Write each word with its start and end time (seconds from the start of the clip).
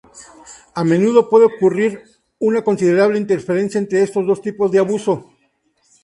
A 0.73 0.83
menudo 0.83 1.29
puede 1.29 1.45
ocurrir 1.45 2.01
una 2.39 2.63
considerable 2.63 3.19
interferencia 3.19 3.77
entre 3.77 4.01
estos 4.01 4.25
dos 4.25 4.41
tipos 4.41 4.71
de 4.71 4.79
abuso. 4.79 5.31